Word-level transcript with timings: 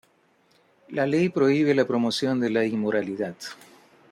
La 0.87 1.05
Ley 1.05 1.29
prohíbe 1.29 1.75
la 1.75 1.85
promoción 1.85 2.39
de 2.39 2.49
la 2.49 2.65
inmoralidad. 2.65 3.35